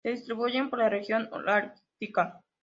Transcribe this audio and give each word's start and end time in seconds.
Se 0.03 0.09
distribuyen 0.09 0.71
por 0.71 0.79
la 0.79 0.89
región 0.89 1.29
holártica. 1.31 2.41